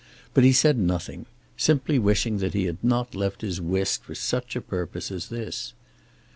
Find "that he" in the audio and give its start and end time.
2.39-2.65